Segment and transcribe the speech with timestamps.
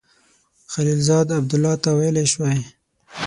[0.73, 2.59] خلیلزاد عبدالله ته ویلای سوای.